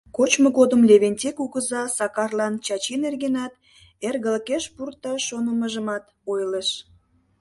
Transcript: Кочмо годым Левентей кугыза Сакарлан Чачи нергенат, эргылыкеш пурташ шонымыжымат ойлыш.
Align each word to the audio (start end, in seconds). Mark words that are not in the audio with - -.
Кочмо 0.15 0.49
годым 0.57 0.81
Левентей 0.89 1.33
кугыза 1.37 1.81
Сакарлан 1.97 2.53
Чачи 2.65 2.95
нергенат, 3.03 3.53
эргылыкеш 4.07 4.63
пурташ 4.75 5.19
шонымыжымат 5.29 6.03
ойлыш. 6.31 6.69